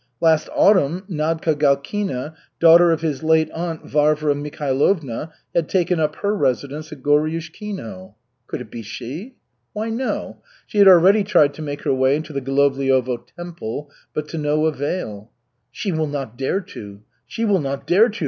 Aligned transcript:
Last 0.19 0.49
autumn 0.55 1.03
Nadka 1.07 1.53
Galkina, 1.53 2.33
daughter 2.59 2.89
of 2.89 3.01
his 3.01 3.21
late 3.21 3.51
aunt 3.51 3.85
Varvara 3.85 4.33
Mikhailovna, 4.33 5.31
had 5.53 5.69
taken 5.69 5.99
up 5.99 6.15
her 6.15 6.35
residence 6.35 6.91
at 6.91 7.03
Goryushkino. 7.03 8.15
Could 8.47 8.61
it 8.61 8.71
be 8.71 8.81
she? 8.81 9.35
Why, 9.73 9.91
no. 9.91 10.41
She 10.65 10.79
had 10.79 10.87
already 10.87 11.23
tried 11.23 11.53
to 11.53 11.61
make 11.61 11.83
her 11.83 11.93
way 11.93 12.15
into 12.15 12.33
the 12.33 12.41
Golovliovo 12.41 13.27
temple, 13.37 13.91
but 14.11 14.27
to 14.29 14.39
no 14.39 14.65
avail. 14.65 15.29
"She 15.69 15.91
will 15.91 16.07
not 16.07 16.35
dare 16.35 16.61
to, 16.61 17.01
she 17.27 17.45
will 17.45 17.61
not 17.61 17.85
dare 17.85 18.09
to!" 18.09 18.19